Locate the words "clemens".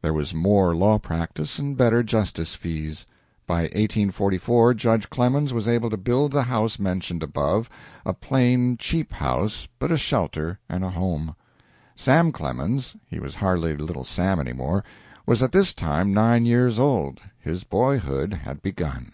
5.10-5.52, 12.32-12.96